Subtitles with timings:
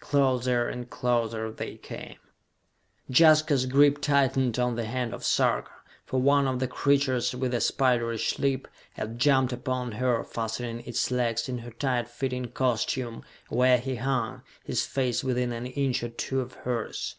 [0.00, 2.16] Closer and closer they came.
[3.10, 5.70] Jaska's grip tightened on the hand of Sarka,
[6.06, 11.10] for one of the creatures, with a spiderish leap, had jumped upon her, fastening its
[11.10, 16.08] legs in her tight fitting costume, where he hung, his face within an inch or
[16.08, 17.16] two of hers.